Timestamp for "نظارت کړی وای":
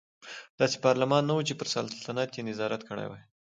2.49-3.21